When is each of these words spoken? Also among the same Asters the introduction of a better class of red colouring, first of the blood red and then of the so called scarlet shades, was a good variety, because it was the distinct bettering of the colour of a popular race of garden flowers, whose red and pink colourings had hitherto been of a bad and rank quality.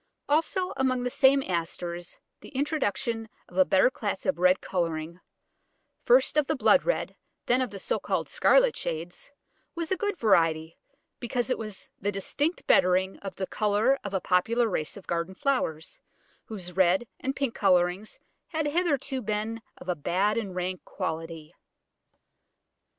Also 0.27 0.73
among 0.77 1.03
the 1.03 1.11
same 1.11 1.43
Asters 1.43 2.17
the 2.39 2.49
introduction 2.55 3.29
of 3.47 3.55
a 3.55 3.63
better 3.63 3.91
class 3.91 4.25
of 4.25 4.39
red 4.39 4.59
colouring, 4.59 5.19
first 6.01 6.37
of 6.37 6.47
the 6.47 6.55
blood 6.55 6.85
red 6.85 7.09
and 7.11 7.15
then 7.45 7.61
of 7.61 7.69
the 7.69 7.77
so 7.77 7.99
called 7.99 8.27
scarlet 8.27 8.75
shades, 8.75 9.29
was 9.75 9.91
a 9.91 9.95
good 9.95 10.17
variety, 10.17 10.75
because 11.19 11.51
it 11.51 11.57
was 11.59 11.87
the 11.99 12.11
distinct 12.11 12.65
bettering 12.65 13.19
of 13.19 13.35
the 13.35 13.45
colour 13.45 13.99
of 14.03 14.15
a 14.15 14.19
popular 14.19 14.67
race 14.67 14.97
of 14.97 15.05
garden 15.05 15.35
flowers, 15.35 15.99
whose 16.45 16.75
red 16.75 17.05
and 17.19 17.35
pink 17.35 17.53
colourings 17.53 18.19
had 18.47 18.65
hitherto 18.65 19.21
been 19.21 19.61
of 19.77 19.87
a 19.87 19.93
bad 19.93 20.35
and 20.35 20.55
rank 20.55 20.83
quality. 20.83 21.53